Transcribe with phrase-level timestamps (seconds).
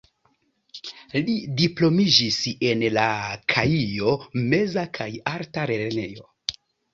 [1.25, 2.37] Li diplomiĝis
[2.69, 3.03] en la
[3.53, 6.27] Kaijo-meza kaj alta lernejo.